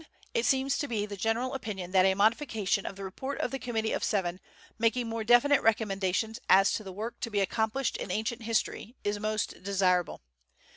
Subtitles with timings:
[0.33, 3.59] It seems to be the general opinion that a modification of the report of the
[3.59, 4.39] Committee of Seven,
[4.79, 9.19] making more definite recommendations as to the work to be accomplished in ancient history, is
[9.19, 10.21] most desirable.